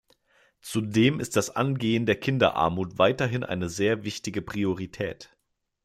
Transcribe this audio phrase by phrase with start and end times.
[0.61, 5.29] Zudem ist das Angehen der Kinderarmut weiterhin eine sehr wichtige Priorität.